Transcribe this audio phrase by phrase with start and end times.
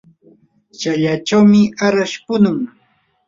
[0.79, 2.57] shallachawmi arash punun.